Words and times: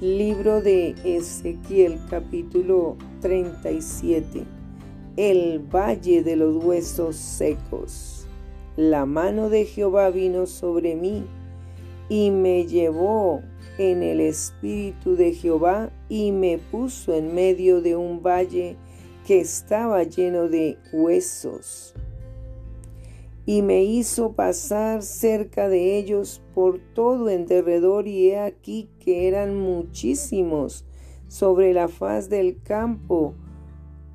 Libro 0.00 0.62
de 0.62 0.94
Ezequiel 1.02 1.98
capítulo 2.08 2.96
37. 3.20 4.44
El 5.16 5.58
valle 5.58 6.22
de 6.22 6.36
los 6.36 6.62
huesos 6.64 7.16
secos. 7.16 8.28
La 8.76 9.06
mano 9.06 9.50
de 9.50 9.64
Jehová 9.64 10.10
vino 10.10 10.46
sobre 10.46 10.94
mí 10.94 11.24
y 12.08 12.30
me 12.30 12.64
llevó 12.64 13.42
en 13.76 14.04
el 14.04 14.20
espíritu 14.20 15.16
de 15.16 15.32
Jehová 15.32 15.90
y 16.08 16.30
me 16.30 16.58
puso 16.58 17.12
en 17.12 17.34
medio 17.34 17.80
de 17.80 17.96
un 17.96 18.22
valle 18.22 18.76
que 19.26 19.40
estaba 19.40 20.04
lleno 20.04 20.48
de 20.48 20.78
huesos 20.92 21.92
y 23.48 23.62
me 23.62 23.82
hizo 23.82 24.34
pasar 24.34 25.02
cerca 25.02 25.70
de 25.70 25.96
ellos 25.96 26.42
por 26.52 26.80
todo 26.92 27.30
en 27.30 27.46
derredor 27.46 28.06
y 28.06 28.28
he 28.28 28.38
aquí 28.38 28.90
que 29.00 29.26
eran 29.26 29.56
muchísimos 29.56 30.84
sobre 31.28 31.72
la 31.72 31.88
faz 31.88 32.28
del 32.28 32.60
campo 32.62 33.32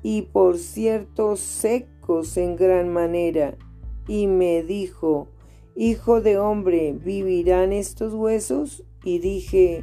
y 0.04 0.22
por 0.22 0.56
cierto 0.56 1.34
secos 1.34 2.36
en 2.36 2.54
gran 2.54 2.92
manera. 2.92 3.58
Y 4.06 4.28
me 4.28 4.62
dijo, 4.62 5.26
Hijo 5.74 6.20
de 6.20 6.38
hombre, 6.38 6.92
¿vivirán 6.92 7.72
estos 7.72 8.14
huesos? 8.14 8.84
Y 9.02 9.18
dije, 9.18 9.82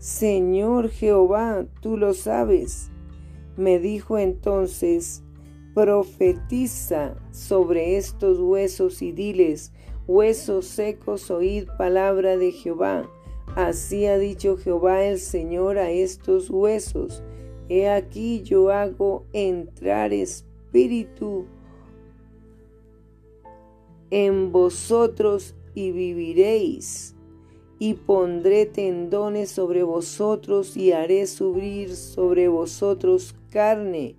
Señor 0.00 0.90
Jehová, 0.90 1.64
tú 1.80 1.96
lo 1.96 2.12
sabes. 2.12 2.90
Me 3.56 3.78
dijo 3.78 4.18
entonces, 4.18 5.24
Profetiza 5.74 7.16
sobre 7.30 7.96
estos 7.96 8.38
huesos 8.38 9.00
y 9.00 9.10
diles, 9.10 9.72
huesos 10.06 10.66
secos, 10.66 11.30
oíd 11.30 11.66
palabra 11.78 12.36
de 12.36 12.52
Jehová. 12.52 13.08
Así 13.56 14.04
ha 14.04 14.18
dicho 14.18 14.58
Jehová 14.58 15.02
el 15.02 15.18
Señor 15.18 15.78
a 15.78 15.90
estos 15.90 16.50
huesos. 16.50 17.22
He 17.70 17.88
aquí 17.88 18.42
yo 18.42 18.70
hago 18.70 19.24
entrar 19.32 20.12
espíritu 20.12 21.46
en 24.10 24.52
vosotros 24.52 25.54
y 25.74 25.90
viviréis. 25.90 27.14
Y 27.78 27.94
pondré 27.94 28.66
tendones 28.66 29.50
sobre 29.50 29.82
vosotros 29.84 30.76
y 30.76 30.92
haré 30.92 31.26
subir 31.26 31.96
sobre 31.96 32.48
vosotros 32.48 33.34
carne 33.48 34.16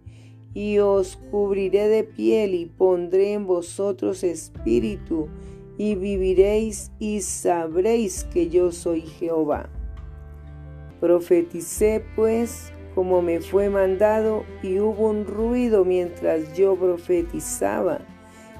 y 0.53 0.79
os 0.79 1.17
cubriré 1.31 1.87
de 1.87 2.03
piel 2.03 2.53
y 2.53 2.65
pondré 2.65 3.33
en 3.33 3.47
vosotros 3.47 4.23
espíritu, 4.23 5.27
y 5.77 5.95
viviréis 5.95 6.91
y 6.99 7.21
sabréis 7.21 8.25
que 8.25 8.49
yo 8.49 8.71
soy 8.71 9.01
Jehová. 9.01 9.69
Profeticé 10.99 12.03
pues 12.15 12.71
como 12.95 13.21
me 13.21 13.41
fue 13.41 13.69
mandado, 13.69 14.43
y 14.61 14.79
hubo 14.79 15.09
un 15.09 15.25
ruido 15.25 15.83
mientras 15.83 16.55
yo 16.55 16.75
profetizaba, 16.75 18.01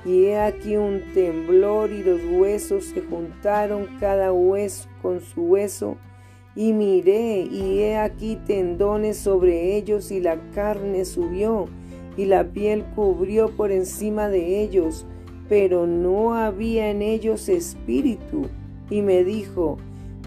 y 0.06 0.26
he 0.26 0.40
aquí 0.40 0.76
un 0.76 1.02
temblor 1.14 1.92
y 1.92 2.04
los 2.04 2.20
huesos 2.32 2.86
se 2.86 3.02
juntaron 3.02 3.88
cada 4.00 4.34
hueso 4.34 4.90
con 5.02 5.22
su 5.22 5.44
hueso, 5.44 5.98
y 6.56 6.74
miré, 6.74 7.42
y 7.42 7.80
he 7.82 7.98
aquí 7.98 8.38
tendones 8.48 9.18
sobre 9.18 9.76
ellos, 9.76 10.12
y 10.12 10.20
la 10.20 10.40
carne 10.52 11.06
subió, 11.06 11.68
y 12.18 12.26
la 12.26 12.52
piel 12.52 12.84
cubrió 12.96 13.50
por 13.50 13.72
encima 13.72 14.30
de 14.30 14.62
ellos, 14.62 15.06
pero 15.50 15.88
no 15.88 16.36
había 16.36 16.90
en 16.90 17.02
ellos 17.02 17.50
espíritu. 17.50 18.48
Y 18.90 19.02
me 19.02 19.24
dijo, 19.24 19.78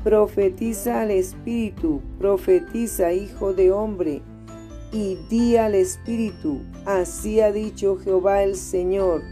profetiza 0.02 1.02
al 1.02 1.10
espíritu, 1.10 2.00
profetiza, 2.18 3.12
hijo 3.12 3.52
de 3.52 3.72
hombre, 3.72 4.22
y 4.92 5.18
di 5.28 5.56
al 5.56 5.74
espíritu, 5.74 6.60
así 6.84 7.40
ha 7.40 7.52
dicho 7.52 7.96
Jehová 7.96 8.42
el 8.42 8.56
Señor. 8.56 9.22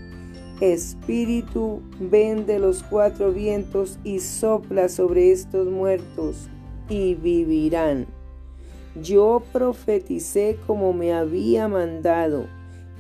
Espíritu, 0.61 1.81
ven 1.99 2.47
de 2.47 2.59
los 2.59 2.83
cuatro 2.83 3.33
vientos 3.33 3.99
y 4.05 4.21
sopla 4.21 4.89
sobre 4.89 5.33
estos 5.33 5.69
muertos, 5.69 6.49
y 6.89 7.15
vivirán. 7.15 8.07
Yo 9.03 9.43
profeticé 9.53 10.57
como 10.67 10.93
me 10.93 11.13
había 11.13 11.69
mandado, 11.69 12.47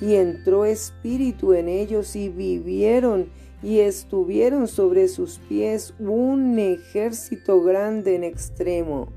y 0.00 0.15
entró 0.15 0.65
espíritu 0.65 1.53
en 1.53 1.69
ellos 1.69 2.16
y 2.16 2.28
vivieron 2.28 3.28
y 3.62 3.78
estuvieron 3.78 4.69
sobre 4.69 5.09
sus 5.09 5.38
pies 5.38 5.94
un 5.99 6.59
ejército 6.59 7.62
grande 7.62 8.16
en 8.16 8.25
extremo. 8.25 9.09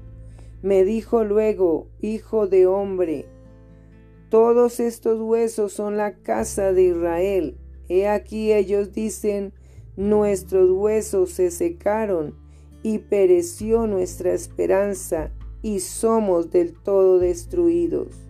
Me 0.61 0.85
dijo 0.85 1.23
luego, 1.23 1.87
Hijo 1.99 2.47
de 2.47 2.67
hombre, 2.67 3.25
todos 4.29 4.79
estos 4.79 5.19
huesos 5.21 5.73
son 5.73 5.97
la 5.97 6.15
casa 6.15 6.73
de 6.73 6.83
Israel. 6.83 7.57
He 7.89 8.07
aquí 8.07 8.53
ellos 8.53 8.93
dicen, 8.93 9.53
nuestros 9.95 10.69
huesos 10.69 11.31
se 11.31 11.49
secaron 11.49 12.35
y 12.83 12.99
pereció 12.99 13.87
nuestra 13.87 14.33
esperanza 14.33 15.31
y 15.61 15.79
somos 15.79 16.51
del 16.51 16.73
todo 16.73 17.19
destruidos. 17.19 18.27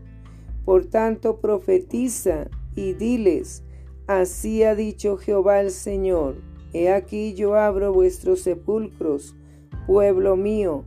Por 0.66 0.86
tanto, 0.86 1.38
profetiza 1.38 2.50
y 2.76 2.94
diles, 2.94 3.64
así 4.08 4.64
ha 4.64 4.76
dicho 4.76 5.18
Jehová 5.18 5.62
el 5.62 5.72
Señor, 5.72 6.36
he 6.74 6.92
aquí 6.92 7.34
yo 7.34 7.56
abro 7.56 7.94
vuestros 7.94 8.42
sepulcros, 8.42 9.36
pueblo 9.86 10.36
mío, 10.36 10.84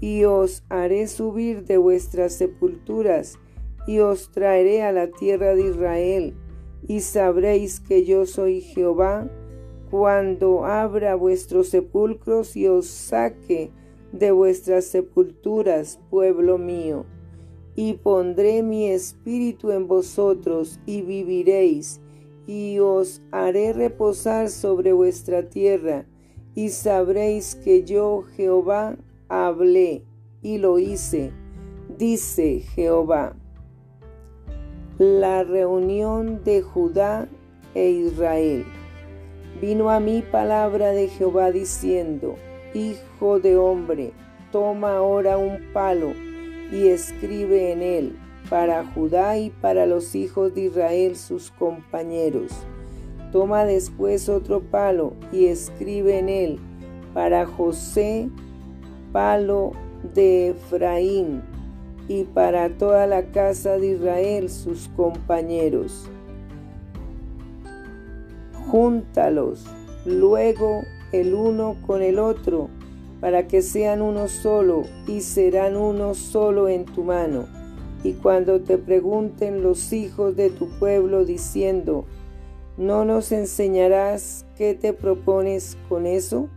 y 0.00 0.24
os 0.24 0.64
haré 0.68 1.06
subir 1.06 1.64
de 1.64 1.78
vuestras 1.78 2.34
sepulturas, 2.34 3.38
y 3.86 4.00
os 4.00 4.30
traeré 4.30 4.82
a 4.82 4.92
la 4.92 5.10
tierra 5.10 5.54
de 5.54 5.68
Israel, 5.68 6.34
y 6.86 7.00
sabréis 7.00 7.80
que 7.80 8.04
yo 8.04 8.26
soy 8.26 8.60
Jehová, 8.60 9.30
cuando 9.90 10.64
abra 10.64 11.14
vuestros 11.14 11.68
sepulcros 11.68 12.56
y 12.56 12.66
os 12.66 12.86
saque 12.86 13.70
de 14.12 14.30
vuestras 14.30 14.84
sepulturas, 14.84 15.98
pueblo 16.10 16.58
mío, 16.58 17.06
y 17.74 17.94
pondré 17.94 18.62
mi 18.62 18.88
espíritu 18.90 19.70
en 19.70 19.88
vosotros 19.88 20.78
y 20.86 21.02
viviréis, 21.02 22.00
y 22.46 22.78
os 22.80 23.22
haré 23.30 23.72
reposar 23.72 24.50
sobre 24.50 24.92
vuestra 24.92 25.48
tierra, 25.48 26.06
y 26.54 26.68
sabréis 26.68 27.54
que 27.54 27.82
yo 27.84 28.24
Jehová 28.36 28.96
hablé 29.28 30.04
y 30.42 30.58
lo 30.58 30.78
hice, 30.78 31.32
dice 31.96 32.60
Jehová. 32.74 33.36
La 34.98 35.42
reunión 35.44 36.44
de 36.44 36.60
Judá 36.60 37.28
e 37.74 37.88
Israel. 37.88 38.66
Vino 39.60 39.88
a 39.88 40.00
mí 40.00 40.22
palabra 40.30 40.90
de 40.90 41.08
Jehová 41.08 41.50
diciendo, 41.50 42.36
Hijo 42.74 43.38
de 43.38 43.56
hombre, 43.56 44.12
toma 44.50 44.96
ahora 44.96 45.36
un 45.36 45.58
palo 45.72 46.12
y 46.72 46.88
escribe 46.88 47.72
en 47.72 47.82
él 47.82 48.16
para 48.48 48.84
Judá 48.84 49.38
y 49.38 49.50
para 49.50 49.86
los 49.86 50.14
hijos 50.14 50.54
de 50.54 50.62
Israel 50.62 51.16
sus 51.16 51.50
compañeros. 51.50 52.50
Toma 53.30 53.64
después 53.64 54.28
otro 54.28 54.60
palo 54.60 55.14
y 55.32 55.46
escribe 55.46 56.18
en 56.18 56.28
él 56.28 56.58
para 57.14 57.46
José, 57.46 58.28
palo 59.12 59.72
de 60.14 60.50
Efraín, 60.50 61.42
y 62.08 62.24
para 62.24 62.68
toda 62.70 63.06
la 63.06 63.22
casa 63.26 63.78
de 63.78 63.92
Israel 63.92 64.50
sus 64.50 64.88
compañeros. 64.96 66.08
Júntalos 68.66 69.66
luego 70.04 70.82
el 71.12 71.34
uno 71.34 71.76
con 71.86 72.02
el 72.02 72.18
otro, 72.18 72.68
para 73.20 73.46
que 73.46 73.62
sean 73.62 74.02
uno 74.02 74.28
solo 74.28 74.82
y 75.06 75.20
serán 75.20 75.76
uno 75.76 76.14
solo 76.14 76.68
en 76.68 76.84
tu 76.84 77.04
mano. 77.04 77.46
Y 78.02 78.14
cuando 78.14 78.60
te 78.60 78.78
pregunten 78.78 79.62
los 79.62 79.92
hijos 79.92 80.34
de 80.34 80.50
tu 80.50 80.68
pueblo 80.78 81.24
diciendo, 81.24 82.04
¿no 82.76 83.04
nos 83.04 83.30
enseñarás 83.30 84.44
qué 84.56 84.74
te 84.74 84.92
propones 84.92 85.76
con 85.88 86.06
eso? 86.06 86.48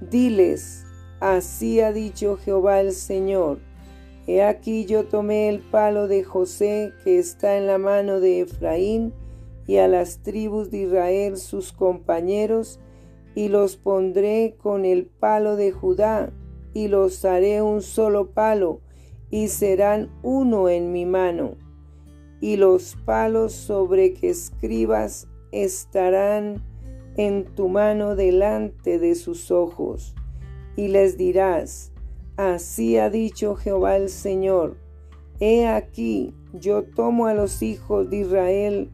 Diles, 0.00 0.84
así 1.18 1.80
ha 1.80 1.92
dicho 1.92 2.36
Jehová 2.36 2.80
el 2.80 2.92
Señor. 2.92 3.58
He 4.26 4.44
aquí 4.44 4.84
yo 4.84 5.06
tomé 5.06 5.48
el 5.48 5.58
palo 5.58 6.06
de 6.06 6.22
José 6.22 6.92
que 7.02 7.18
está 7.18 7.56
en 7.56 7.66
la 7.66 7.78
mano 7.78 8.20
de 8.20 8.42
Efraín 8.42 9.12
y 9.66 9.78
a 9.78 9.88
las 9.88 10.18
tribus 10.18 10.70
de 10.70 10.78
Israel 10.82 11.36
sus 11.36 11.72
compañeros, 11.72 12.78
y 13.34 13.48
los 13.48 13.76
pondré 13.76 14.56
con 14.58 14.84
el 14.84 15.06
palo 15.06 15.56
de 15.56 15.72
Judá, 15.72 16.32
y 16.72 16.88
los 16.88 17.24
haré 17.24 17.62
un 17.62 17.82
solo 17.82 18.30
palo, 18.30 18.80
y 19.30 19.48
serán 19.48 20.10
uno 20.22 20.68
en 20.68 20.92
mi 20.92 21.06
mano. 21.06 21.56
Y 22.40 22.56
los 22.56 22.96
palos 23.04 23.52
sobre 23.52 24.14
que 24.14 24.30
escribas 24.30 25.28
estarán 25.52 26.62
en 27.16 27.44
tu 27.44 27.68
mano 27.68 28.16
delante 28.16 28.98
de 28.98 29.14
sus 29.14 29.50
ojos. 29.50 30.14
Y 30.76 30.88
les 30.88 31.16
dirás, 31.16 31.92
Así 32.36 32.96
ha 32.96 33.10
dicho 33.10 33.54
Jehová 33.54 33.96
el 33.96 34.08
Señor. 34.08 34.78
He 35.40 35.66
aquí, 35.68 36.34
yo 36.54 36.84
tomo 36.84 37.26
a 37.26 37.34
los 37.34 37.62
hijos 37.62 38.08
de 38.08 38.18
Israel 38.18 38.90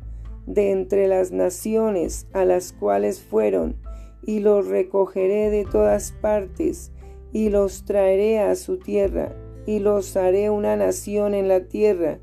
de 0.47 0.73
entre 0.73 1.07
las 1.07 1.31
naciones 1.31 2.27
a 2.33 2.45
las 2.45 2.73
cuales 2.73 3.23
fueron, 3.23 3.77
y 4.27 4.41
los 4.41 4.67
recogeré 4.67 5.51
de 5.51 5.65
todas 5.65 6.13
partes, 6.21 6.91
y 7.33 7.49
los 7.49 7.85
traeré 7.85 8.41
a 8.41 8.57
su 8.57 8.79
tierra, 8.79 9.35
y 9.67 9.79
los 9.79 10.17
haré 10.17 10.51
una 10.51 10.77
nación 10.77 11.35
en 11.35 11.49
la 11.49 11.61
tierra, 11.61 12.19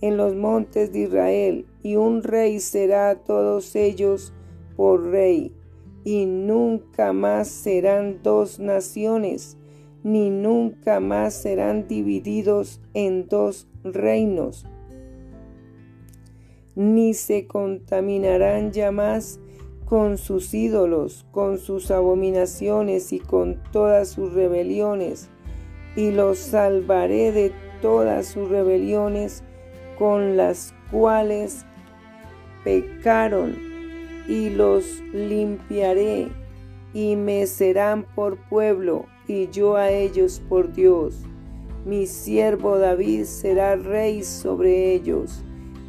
en 0.00 0.16
los 0.16 0.34
montes 0.36 0.92
de 0.92 1.00
Israel, 1.00 1.66
y 1.82 1.96
un 1.96 2.22
rey 2.22 2.60
será 2.60 3.10
a 3.10 3.16
todos 3.16 3.74
ellos 3.74 4.32
por 4.76 5.10
rey, 5.10 5.52
y 6.04 6.26
nunca 6.26 7.12
más 7.12 7.48
serán 7.48 8.20
dos 8.22 8.60
naciones, 8.60 9.58
ni 10.04 10.30
nunca 10.30 11.00
más 11.00 11.34
serán 11.34 11.88
divididos 11.88 12.80
en 12.94 13.26
dos 13.28 13.66
reinos, 13.82 14.64
ni 16.76 17.14
se 17.14 17.48
contaminarán 17.48 18.70
ya 18.70 18.92
más 18.92 19.40
con 19.88 20.18
sus 20.18 20.52
ídolos, 20.52 21.24
con 21.30 21.56
sus 21.56 21.90
abominaciones 21.90 23.10
y 23.14 23.20
con 23.20 23.56
todas 23.72 24.08
sus 24.10 24.34
rebeliones, 24.34 25.30
y 25.96 26.10
los 26.10 26.38
salvaré 26.38 27.32
de 27.32 27.52
todas 27.80 28.26
sus 28.26 28.50
rebeliones 28.50 29.42
con 29.98 30.36
las 30.36 30.74
cuales 30.90 31.64
pecaron, 32.64 33.56
y 34.28 34.50
los 34.50 35.00
limpiaré, 35.14 36.28
y 36.92 37.16
me 37.16 37.46
serán 37.46 38.04
por 38.14 38.36
pueblo, 38.50 39.06
y 39.26 39.48
yo 39.48 39.76
a 39.76 39.90
ellos 39.90 40.42
por 40.50 40.70
Dios. 40.70 41.24
Mi 41.86 42.06
siervo 42.06 42.78
David 42.78 43.24
será 43.24 43.76
rey 43.76 44.22
sobre 44.22 44.92
ellos, 44.92 45.42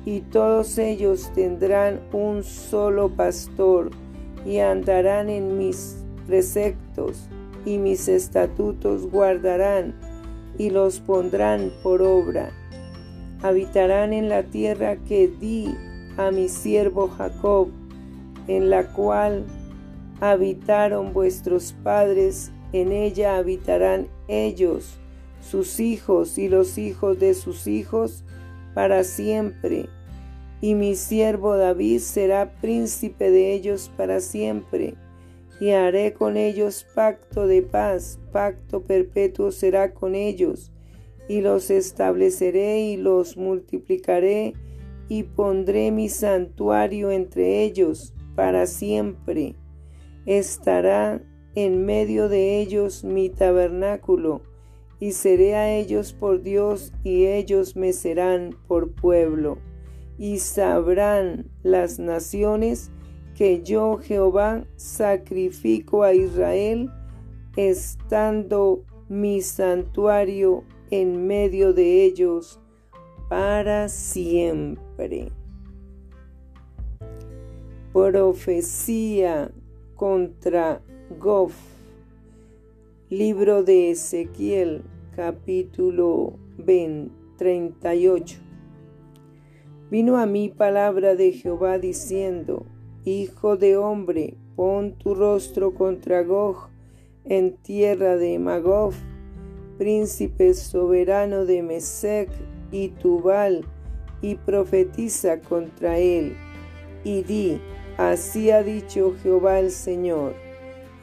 y 0.05 0.21
todos 0.21 0.77
ellos 0.77 1.31
tendrán 1.33 1.99
un 2.13 2.43
solo 2.43 3.09
pastor, 3.09 3.91
y 4.45 4.59
andarán 4.59 5.29
en 5.29 5.57
mis 5.57 5.97
preceptos, 6.27 7.27
y 7.65 7.77
mis 7.77 8.07
estatutos 8.07 9.09
guardarán, 9.09 9.93
y 10.57 10.69
los 10.69 10.99
pondrán 10.99 11.71
por 11.83 12.01
obra. 12.01 12.51
Habitarán 13.41 14.13
en 14.13 14.29
la 14.29 14.43
tierra 14.43 14.97
que 14.97 15.27
di 15.27 15.73
a 16.17 16.31
mi 16.31 16.49
siervo 16.49 17.07
Jacob, 17.07 17.69
en 18.47 18.69
la 18.69 18.91
cual 18.93 19.45
habitaron 20.21 21.13
vuestros 21.13 21.73
padres 21.83 22.51
en 22.71 22.91
ella 22.91 23.37
habitarán 23.37 24.07
ellos, 24.27 24.99
sus 25.41 25.79
hijos 25.79 26.37
y 26.37 26.49
los 26.49 26.77
hijos 26.77 27.19
de 27.19 27.33
sus 27.33 27.67
hijos 27.67 28.23
para 28.79 29.03
siempre. 29.03 29.89
Y 30.61 30.73
mi 30.73 30.95
siervo 30.95 31.57
David 31.57 31.99
será 31.99 32.53
príncipe 32.61 33.29
de 33.29 33.51
ellos 33.51 33.91
para 33.97 34.21
siempre. 34.21 34.95
Y 35.59 35.71
haré 35.71 36.13
con 36.13 36.37
ellos 36.37 36.87
pacto 36.95 37.45
de 37.45 37.61
paz, 37.61 38.21
pacto 38.31 38.81
perpetuo 38.81 39.51
será 39.51 39.93
con 39.93 40.15
ellos. 40.15 40.71
Y 41.27 41.41
los 41.41 41.69
estableceré 41.69 42.79
y 42.79 42.95
los 42.95 43.35
multiplicaré 43.35 44.53
y 45.09 45.23
pondré 45.23 45.91
mi 45.91 46.07
santuario 46.07 47.11
entre 47.11 47.63
ellos 47.63 48.13
para 48.33 48.65
siempre. 48.65 49.55
Estará 50.25 51.21
en 51.53 51.85
medio 51.85 52.29
de 52.29 52.61
ellos 52.61 53.03
mi 53.03 53.27
tabernáculo, 53.27 54.41
y 54.99 55.13
seré 55.13 55.55
a 55.55 55.73
ellos 55.73 56.13
por 56.13 56.41
Dios, 56.41 56.91
y 57.03 57.25
ellos 57.25 57.75
me 57.75 57.93
serán 57.93 58.55
por 58.67 58.91
pueblo. 58.91 59.57
Y 60.17 60.39
sabrán 60.39 61.49
las 61.63 61.99
naciones 61.99 62.91
que 63.35 63.63
yo 63.63 63.97
Jehová 63.97 64.65
sacrifico 64.75 66.03
a 66.03 66.13
Israel, 66.13 66.91
estando 67.55 68.83
mi 69.07 69.41
santuario 69.41 70.63
en 70.91 71.25
medio 71.25 71.73
de 71.73 72.03
ellos 72.03 72.59
para 73.29 73.87
siempre. 73.87 75.31
Profecía 77.93 79.51
contra 79.95 80.81
Gof, 81.17 81.53
libro 83.09 83.63
de 83.63 83.89
Ezequiel, 83.89 84.83
capítulo 85.15 86.33
38. 87.37 88.37
Vino 89.89 90.17
a 90.17 90.27
mí 90.27 90.49
palabra 90.49 91.15
de 91.15 91.31
Jehová 91.31 91.79
diciendo, 91.79 92.67
Hijo 93.05 93.57
de 93.57 93.77
hombre, 93.77 94.35
pon 94.55 94.93
tu 94.93 95.15
rostro 95.15 95.73
contra 95.73 96.21
Gog 96.21 96.69
en 97.25 97.57
tierra 97.57 98.15
de 98.15 98.37
Magog, 98.37 98.93
príncipe 99.79 100.53
soberano 100.53 101.45
de 101.45 101.63
Mesec 101.63 102.29
y 102.71 102.89
Tubal, 102.89 103.65
y 104.21 104.35
profetiza 104.35 105.39
contra 105.39 105.97
él, 105.97 106.35
y 107.03 107.23
di, 107.23 107.59
así 107.97 108.51
ha 108.51 108.61
dicho 108.61 109.15
Jehová 109.23 109.59
el 109.59 109.71
Señor 109.71 110.48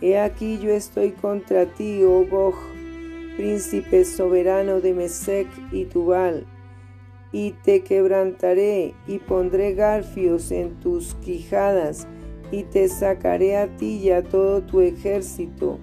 He 0.02 0.18
aquí 0.18 0.58
yo 0.58 0.72
estoy 0.72 1.12
contra 1.12 1.64
ti, 1.64 2.04
oh 2.04 2.26
Gog, 2.26 2.54
príncipe 3.36 4.04
soberano 4.04 4.82
de 4.82 4.92
Mesec 4.92 5.46
y 5.72 5.86
Tubal, 5.86 6.46
y 7.32 7.52
te 7.64 7.82
quebrantaré 7.82 8.94
y 9.06 9.18
pondré 9.18 9.72
garfios 9.72 10.50
en 10.50 10.74
tus 10.80 11.14
quijadas, 11.14 12.06
y 12.52 12.64
te 12.64 12.88
sacaré 12.88 13.56
a 13.56 13.74
ti 13.78 13.96
y 13.96 14.10
a 14.10 14.22
todo 14.22 14.60
tu 14.60 14.82
ejército, 14.82 15.78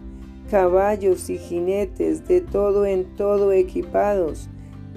caballos 0.52 1.32
y 1.32 1.40
jinetes, 1.40 2.28
de 2.28 2.42
todo 2.42 2.86
en 2.86 3.16
todo 3.16 3.52
equipados, 3.52 4.48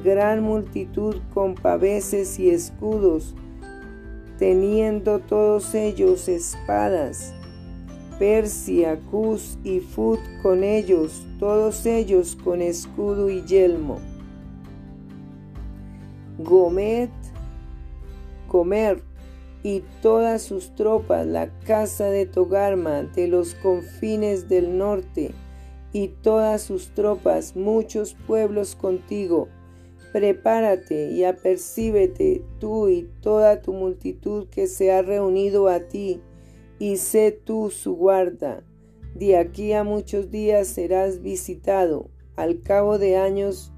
gran 0.05 0.43
multitud 0.43 1.17
con 1.33 1.55
paveses 1.55 2.39
y 2.39 2.51
escudos, 2.51 3.35
teniendo 4.39 5.21
todos 5.21 5.75
ellos 5.75 6.29
espadas 6.29 7.36
Persia, 8.19 8.99
Cus 9.11 9.59
y 9.63 9.81
Fut 9.81 10.21
con 10.43 10.65
ellos, 10.65 11.27
todos 11.39 11.85
ellos 11.85 12.37
con 12.43 12.63
escudo 12.63 13.29
y 13.29 13.43
yelmo. 13.43 14.01
Gomet, 16.39 17.11
Comer 18.49 19.03
y 19.63 19.83
todas 20.01 20.43
sus 20.43 20.75
tropas, 20.75 21.27
la 21.27 21.51
casa 21.67 22.07
de 22.07 22.25
Togarma 22.25 23.03
de 23.03 23.29
los 23.29 23.55
confines 23.55 24.49
del 24.49 24.79
norte, 24.79 25.33
y 25.93 26.09
todas 26.09 26.63
sus 26.63 26.89
tropas, 26.95 27.57
muchos 27.57 28.15
pueblos 28.27 28.77
contigo. 28.77 29.49
Prepárate 30.13 31.11
y 31.11 31.25
apercíbete 31.25 32.43
tú 32.61 32.89
y 32.89 33.11
toda 33.21 33.61
tu 33.61 33.73
multitud 33.73 34.47
que 34.49 34.67
se 34.67 34.93
ha 34.93 35.03
reunido 35.03 35.69
a 35.69 35.81
ti 35.81 36.21
y 36.79 36.97
sé 36.97 37.33
tú 37.33 37.71
su 37.71 37.95
guarda. 37.95 38.65
De 39.15 39.37
aquí 39.37 39.73
a 39.73 39.83
muchos 39.83 40.31
días 40.31 40.69
serás 40.69 41.23
visitado. 41.23 42.11
Al 42.37 42.61
cabo 42.61 42.99
de 42.99 43.17
años 43.17 43.73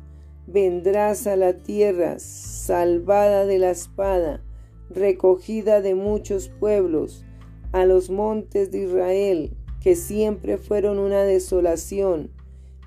vendrás 0.46 1.26
a 1.26 1.36
la 1.36 1.52
tierra, 1.52 2.18
salvada 2.18 3.46
de 3.46 3.58
la 3.58 3.70
espada, 3.70 4.42
recogida 4.90 5.80
de 5.80 5.94
muchos 5.94 6.48
pueblos, 6.48 7.24
a 7.72 7.84
los 7.84 8.10
montes 8.10 8.70
de 8.70 8.84
Israel, 8.84 9.52
que 9.80 9.94
siempre 9.94 10.56
fueron 10.56 10.98
una 10.98 11.22
desolación, 11.22 12.30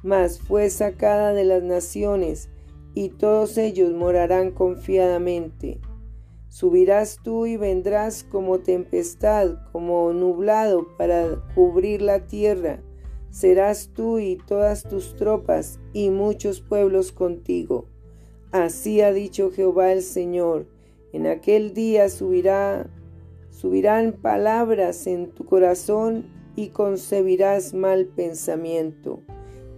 mas 0.03 0.39
fue 0.39 0.69
sacada 0.69 1.33
de 1.33 1.45
las 1.45 1.63
naciones, 1.63 2.49
y 2.93 3.09
todos 3.09 3.57
ellos 3.57 3.93
morarán 3.93 4.51
confiadamente. 4.51 5.79
Subirás 6.51 7.19
tú 7.23 7.45
y 7.45 7.55
vendrás 7.55 8.25
como 8.25 8.59
tempestad, 8.59 9.55
como 9.71 10.11
nublado 10.11 10.85
para 10.97 11.41
cubrir 11.55 12.01
la 12.01 12.27
tierra. 12.27 12.81
Serás 13.29 13.91
tú 13.93 14.19
y 14.19 14.37
todas 14.47 14.83
tus 14.83 15.15
tropas 15.15 15.79
y 15.93 16.09
muchos 16.09 16.59
pueblos 16.59 17.13
contigo. 17.13 17.85
Así 18.51 18.99
ha 18.99 19.13
dicho 19.13 19.49
Jehová 19.51 19.93
el 19.93 20.01
Señor. 20.01 20.67
En 21.13 21.25
aquel 21.25 21.73
día 21.73 22.09
subirá, 22.09 22.89
subirán 23.49 24.11
palabras 24.11 25.07
en 25.07 25.31
tu 25.31 25.45
corazón 25.45 26.25
y 26.57 26.67
concebirás 26.67 27.73
mal 27.73 28.07
pensamiento. 28.07 29.21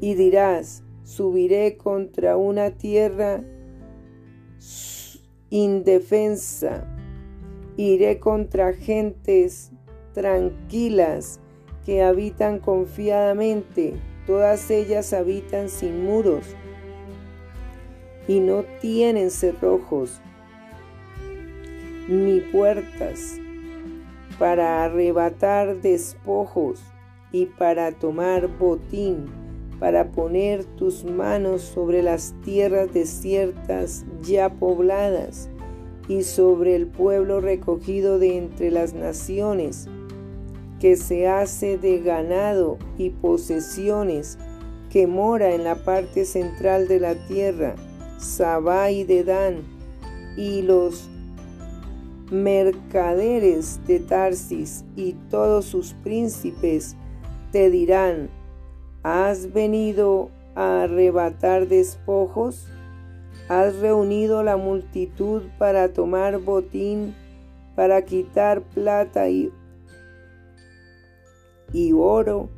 Y 0.01 0.15
dirás, 0.15 0.84
subiré 1.03 1.77
contra 1.77 2.36
una 2.36 2.72
tierra 2.72 3.44
indefensa. 5.53 6.83
Iré 7.77 8.19
contra 8.19 8.74
gentes 8.74 9.72
tranquilas 10.12 11.39
que 11.86 12.01
habitan 12.01 12.57
confiadamente, 12.57 13.93
todas 14.25 14.72
ellas 14.72 15.13
habitan 15.13 15.69
sin 15.69 16.05
muros 16.05 16.55
y 18.27 18.39
no 18.39 18.63
tienen 18.81 19.29
cerrojos 19.29 20.22
ni 22.07 22.39
puertas 22.39 23.38
para 24.39 24.83
arrebatar 24.86 25.81
despojos 25.81 26.81
y 27.31 27.45
para 27.45 27.91
tomar 27.91 28.48
botín, 28.48 29.27
para 29.80 30.12
poner 30.12 30.63
tus 30.63 31.03
manos 31.03 31.62
sobre 31.62 32.03
las 32.03 32.34
tierras 32.44 32.94
desiertas 32.94 34.06
ya 34.22 34.50
pobladas 34.50 35.50
y 36.08 36.24
sobre 36.24 36.75
el 36.75 36.88
pueblo 36.88 37.42
recogido 37.42 38.20
de 38.20 38.38
entre 38.38 38.72
las 38.72 38.94
naciones, 38.94 39.88
que 40.80 40.98
se 40.98 41.27
hace 41.27 41.77
de 41.77 42.00
ganado 42.00 42.77
y 42.98 43.10
posesiones, 43.10 44.38
que 44.89 45.08
mora 45.08 45.53
en 45.53 45.63
la 45.63 45.75
parte 45.75 46.25
central 46.25 46.88
de 46.88 47.00
la 47.00 47.15
tierra, 47.27 47.75
Sabá 48.18 48.92
y 48.92 49.03
Dedán, 49.03 49.63
y 50.38 50.62
los 50.62 51.10
mercaderes 52.32 53.80
de 53.86 54.00
Tarsis 54.00 54.84
y 54.96 55.13
todos 55.30 55.65
sus 55.65 55.94
príncipes 55.94 56.96
te 57.51 57.70
dirán, 57.70 58.30
¿has 59.03 59.53
venido 59.53 60.31
a 60.55 60.83
arrebatar 60.83 61.67
despojos? 61.67 62.67
¿Has 63.50 63.75
reunido 63.75 64.41
la 64.41 64.55
multitud 64.55 65.43
para 65.57 65.91
tomar 65.91 66.39
botín, 66.39 67.13
para 67.75 68.03
quitar 68.03 68.62
plata 68.62 69.29
y, 69.29 69.51
oro, 71.93 72.50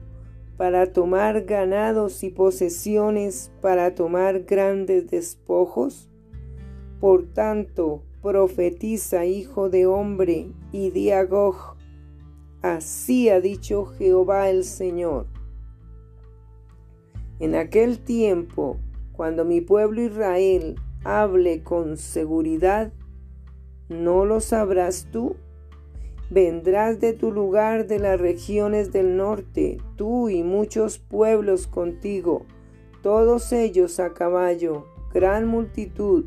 para 0.58 0.94
tomar 0.94 1.46
ganados 1.46 2.24
y 2.24 2.30
posesiones, 2.30 3.52
para 3.62 3.96
tomar 3.96 4.44
grandes 4.44 5.10
despojos? 5.10 6.08
Por 7.00 7.26
tanto, 7.26 8.04
profetiza, 8.22 9.26
hijo 9.26 9.70
de 9.70 9.88
hombre, 9.88 10.52
y 10.72 10.92
di 10.92 11.10
así 12.62 13.30
ha 13.30 13.42
dicho 13.42 13.86
Jehová 13.86 14.50
el 14.50 14.64
Señor. 14.64 15.26
En 17.40 17.56
aquel 17.56 18.00
tiempo 18.00 18.78
cuando 19.12 19.44
mi 19.44 19.60
pueblo 19.60 20.02
Israel 20.02 20.76
hable 21.04 21.64
con 21.64 21.98
seguridad, 21.98 22.94
¿no 23.90 24.26
lo 24.26 24.40
sabrás 24.40 25.08
tú? 25.12 25.36
Vendrás 26.30 27.00
de 27.02 27.12
tu 27.12 27.32
lugar 27.32 27.88
de 27.88 28.00
las 28.00 28.20
regiones 28.20 28.92
del 28.92 29.18
norte, 29.18 29.78
tú 29.98 30.30
y 30.30 30.44
muchos 30.44 30.98
pueblos 30.98 31.68
contigo, 31.68 32.46
todos 33.02 33.52
ellos 33.52 34.00
a 34.00 34.14
caballo, 34.14 34.86
gran 35.14 35.46
multitud 35.46 36.26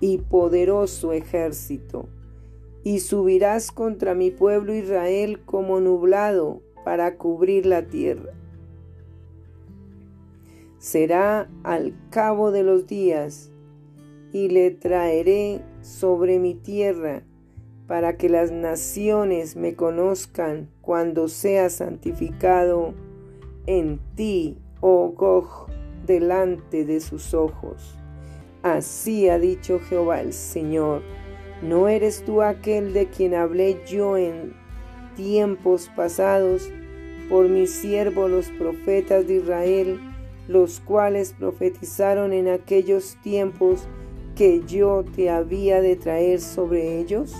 y 0.00 0.18
poderoso 0.18 1.12
ejército. 1.12 2.08
Y 2.82 3.00
subirás 3.00 3.72
contra 3.72 4.14
mi 4.14 4.30
pueblo 4.30 4.74
Israel 4.74 5.40
como 5.44 5.80
nublado 5.80 6.62
para 6.84 7.16
cubrir 7.16 7.66
la 7.66 7.86
tierra 7.86 8.32
será 10.78 11.48
al 11.62 11.94
cabo 12.10 12.50
de 12.52 12.62
los 12.62 12.86
días, 12.86 13.50
y 14.32 14.48
le 14.48 14.70
traeré 14.70 15.62
sobre 15.80 16.38
mi 16.38 16.54
tierra, 16.54 17.22
para 17.86 18.16
que 18.16 18.28
las 18.28 18.50
naciones 18.50 19.56
me 19.56 19.74
conozcan 19.74 20.68
cuando 20.80 21.28
sea 21.28 21.70
santificado 21.70 22.94
en 23.66 24.00
ti, 24.14 24.58
oh 24.80 25.10
Gog, 25.10 25.68
delante 26.04 26.84
de 26.84 27.00
sus 27.00 27.34
ojos. 27.34 27.96
Así 28.62 29.28
ha 29.28 29.38
dicho 29.38 29.78
Jehová 29.88 30.20
el 30.20 30.32
Señor. 30.32 31.02
¿No 31.62 31.88
eres 31.88 32.24
tú 32.24 32.42
aquel 32.42 32.92
de 32.92 33.06
quien 33.06 33.34
hablé 33.34 33.80
yo 33.86 34.16
en 34.16 34.54
tiempos 35.14 35.90
pasados 35.94 36.70
por 37.30 37.48
mis 37.48 37.70
siervos 37.70 38.30
los 38.30 38.50
profetas 38.50 39.26
de 39.26 39.36
Israel? 39.36 40.00
Los 40.48 40.80
cuales 40.80 41.34
profetizaron 41.38 42.32
en 42.32 42.48
aquellos 42.48 43.16
tiempos 43.22 43.88
que 44.34 44.62
yo 44.66 45.04
te 45.14 45.30
había 45.30 45.80
de 45.80 45.96
traer 45.96 46.40
sobre 46.40 47.00
ellos? 47.00 47.34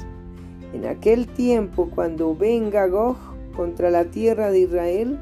En 0.73 0.87
aquel 0.87 1.27
tiempo, 1.27 1.91
cuando 1.95 2.35
venga 2.35 2.87
Gog 2.87 3.17
contra 3.55 3.91
la 3.91 4.07
tierra 4.07 4.51
de 4.51 4.61
Israel, 4.61 5.19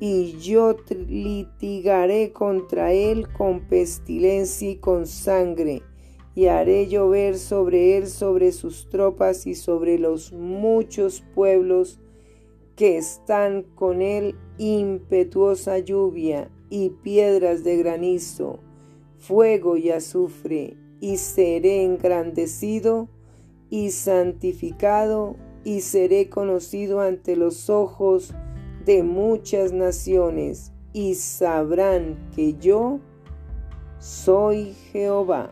y 0.00 0.32
yo 0.38 0.76
litigaré 0.88 2.32
contra 2.32 2.92
él 2.92 3.28
con 3.32 3.60
pestilencia 3.60 4.70
y 4.70 4.76
con 4.76 5.06
sangre 5.06 5.82
y 6.38 6.46
haré 6.46 6.86
llover 6.86 7.36
sobre 7.36 7.96
él, 7.96 8.06
sobre 8.06 8.52
sus 8.52 8.88
tropas 8.88 9.44
y 9.48 9.56
sobre 9.56 9.98
los 9.98 10.32
muchos 10.32 11.20
pueblos 11.34 11.98
que 12.76 12.96
están 12.96 13.64
con 13.74 14.00
él 14.00 14.36
impetuosa 14.56 15.80
lluvia 15.80 16.48
y 16.70 16.90
piedras 16.90 17.64
de 17.64 17.78
granizo, 17.78 18.60
fuego 19.18 19.76
y 19.76 19.90
azufre, 19.90 20.76
y 21.00 21.16
seré 21.16 21.82
engrandecido 21.82 23.08
y 23.68 23.90
santificado 23.90 25.34
y 25.64 25.80
seré 25.80 26.28
conocido 26.28 27.00
ante 27.00 27.34
los 27.34 27.68
ojos 27.68 28.32
de 28.84 29.02
muchas 29.02 29.72
naciones 29.72 30.70
y 30.92 31.16
sabrán 31.16 32.30
que 32.32 32.54
yo 32.54 33.00
soy 33.98 34.74
Jehová. 34.92 35.50